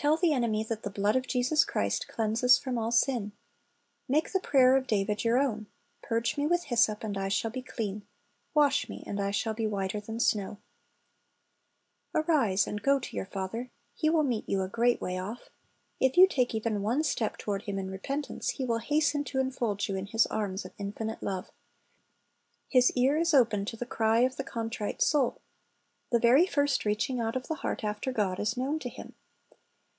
[0.00, 3.32] "^ Tell the enemy that the blood of Jesus Christ cleanses from all sin.
[4.08, 5.66] Make the prayer of David your own,
[6.00, 8.06] "Purge me Avith hyssop, and I shall be clean;
[8.54, 10.56] wash me, and I shall be whiter than snow."''
[12.14, 13.68] Arise and go to your Father.
[13.92, 15.50] He will meet you a great way off
[16.00, 19.86] If you take even one step toward Him in repentance, He will hasten to enfold
[19.86, 21.50] you in His arms of infinite love.
[22.70, 25.42] His ear is open to the ,cry of the contrite soul.
[26.08, 29.14] The very first reaching out of the heart after God is known to Him.